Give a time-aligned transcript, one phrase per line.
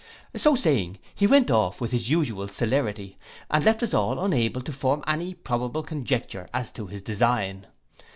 [0.33, 3.19] '—So saying he went off with his usual celerity,
[3.51, 7.67] and left us all unable to form any probable conjecture as to his design.